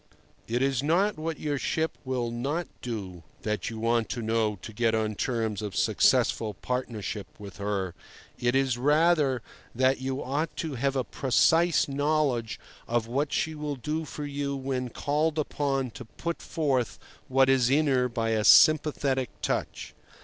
It 0.47 0.63
is 0.63 0.81
not 0.81 1.19
what 1.19 1.39
your 1.39 1.59
ship 1.59 1.95
will 2.03 2.31
not 2.31 2.67
do 2.81 3.21
that 3.43 3.69
you 3.69 3.77
want 3.77 4.09
to 4.09 4.23
know 4.23 4.55
to 4.63 4.73
get 4.73 4.95
on 4.95 5.13
terms 5.13 5.61
of 5.61 5.75
successful 5.75 6.55
partnership 6.55 7.27
with 7.37 7.57
her; 7.57 7.93
it 8.39 8.55
is, 8.55 8.79
rather, 8.79 9.43
that 9.75 10.01
you 10.01 10.23
ought 10.23 10.55
to 10.55 10.73
have 10.73 10.95
a 10.95 11.03
precise 11.03 11.87
knowledge 11.87 12.59
of 12.87 13.05
what 13.05 13.31
she 13.31 13.53
will 13.53 13.75
do 13.75 14.03
for 14.03 14.25
you 14.25 14.55
when 14.55 14.89
called 14.89 15.37
upon 15.37 15.91
to 15.91 16.05
put 16.05 16.41
forth 16.41 16.97
what 17.27 17.47
is 17.47 17.69
in 17.69 17.85
her 17.85 18.09
by 18.09 18.29
a 18.31 18.43
sympathetic 18.43 19.29
touch. 19.43 19.93